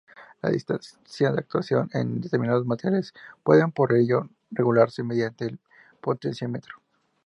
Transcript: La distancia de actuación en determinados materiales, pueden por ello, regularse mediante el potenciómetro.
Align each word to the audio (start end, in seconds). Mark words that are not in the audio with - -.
La 0.41 0.49
distancia 0.49 1.31
de 1.31 1.37
actuación 1.37 1.87
en 1.93 2.21
determinados 2.21 2.65
materiales, 2.65 3.13
pueden 3.43 3.71
por 3.71 3.93
ello, 3.93 4.31
regularse 4.49 5.03
mediante 5.03 5.45
el 5.45 5.59
potenciómetro. 6.01 6.73